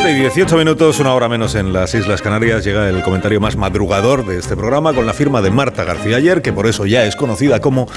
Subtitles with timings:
[0.00, 3.56] 7 y 18 minutos, una hora menos en las Islas Canarias, llega el comentario más
[3.56, 7.04] madrugador de este programa con la firma de Marta García Ayer, que por eso ya
[7.04, 7.88] es conocida como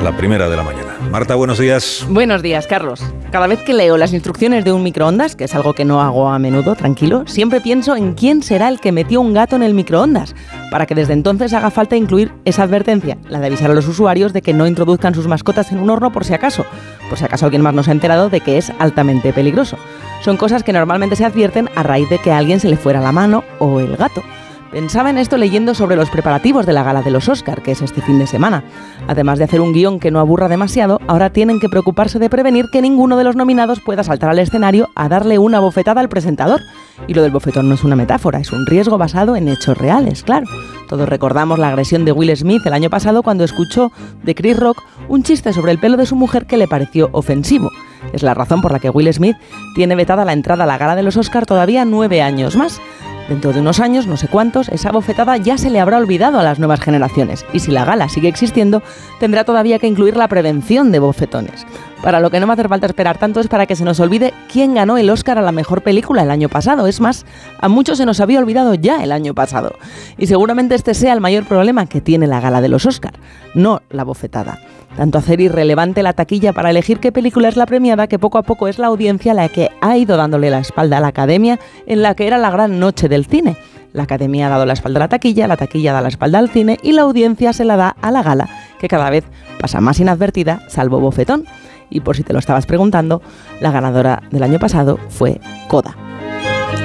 [0.00, 0.96] la primera de la mañana.
[1.10, 2.06] Marta, buenos días.
[2.08, 3.02] Buenos días, Carlos.
[3.32, 6.28] Cada vez que leo las instrucciones de un microondas, que es algo que no hago
[6.28, 9.74] a menudo, tranquilo, siempre pienso en quién será el que metió un gato en el
[9.74, 10.36] microondas,
[10.70, 14.32] para que desde entonces haga falta incluir esa advertencia, la de avisar a los usuarios
[14.32, 16.64] de que no introduzcan sus mascotas en un horno por si acaso,
[17.08, 19.76] por si acaso alguien más nos ha enterado de que es altamente peligroso.
[20.20, 23.12] Son cosas que normalmente se advierten a raíz de que alguien se le fuera la
[23.12, 24.22] mano o el gato.
[24.70, 27.82] Pensaba en esto leyendo sobre los preparativos de la gala de los Oscar, que es
[27.82, 28.62] este fin de semana.
[29.08, 32.66] Además de hacer un guion que no aburra demasiado, ahora tienen que preocuparse de prevenir
[32.70, 36.60] que ninguno de los nominados pueda saltar al escenario a darle una bofetada al presentador.
[37.08, 40.22] Y lo del bofetón no es una metáfora, es un riesgo basado en hechos reales,
[40.22, 40.46] claro.
[40.88, 43.90] Todos recordamos la agresión de Will Smith el año pasado cuando escuchó
[44.22, 47.70] de Chris Rock un chiste sobre el pelo de su mujer que le pareció ofensivo.
[48.12, 49.36] Es la razón por la que Will Smith
[49.74, 52.80] tiene vetada la entrada a la gala de los Oscar todavía nueve años más.
[53.28, 56.42] Dentro de unos años, no sé cuántos, esa bofetada ya se le habrá olvidado a
[56.42, 57.46] las nuevas generaciones.
[57.52, 58.82] Y si la gala sigue existiendo,
[59.20, 61.64] tendrá todavía que incluir la prevención de bofetones.
[62.02, 64.34] Para lo que no me hace falta esperar tanto es para que se nos olvide
[64.52, 66.88] quién ganó el Oscar a la mejor película el año pasado.
[66.88, 67.24] Es más,
[67.60, 69.76] a muchos se nos había olvidado ya el año pasado.
[70.18, 73.12] Y seguramente este sea el mayor problema que tiene la gala de los Oscar,
[73.54, 74.58] no la bofetada.
[74.96, 78.42] Tanto hacer irrelevante la taquilla para elegir qué película es la premiada que poco a
[78.42, 82.02] poco es la audiencia la que ha ido dándole la espalda a la academia en
[82.02, 83.56] la que era la gran noche del cine.
[83.92, 86.50] La academia ha dado la espalda a la taquilla, la taquilla da la espalda al
[86.50, 89.24] cine y la audiencia se la da a la gala, que cada vez
[89.60, 91.44] pasa más inadvertida, salvo bofetón.
[91.88, 93.20] Y por si te lo estabas preguntando,
[93.60, 95.96] la ganadora del año pasado fue Coda.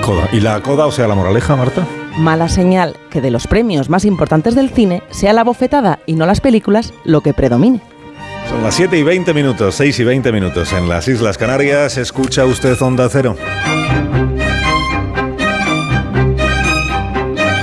[0.04, 0.28] Coda.
[0.32, 1.86] ¿Y la coda, o sea, la moraleja, Marta?
[2.18, 6.26] Mala señal que de los premios más importantes del cine sea la bofetada y no
[6.26, 7.82] las películas lo que predomine.
[8.50, 11.98] Son las 7 y 20 minutos, 6 y 20 minutos en las Islas Canarias.
[11.98, 13.36] Escucha usted Onda Cero.